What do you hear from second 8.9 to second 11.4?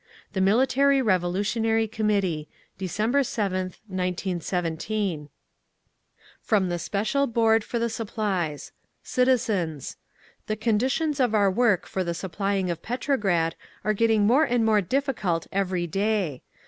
CITIZENS "The conditions of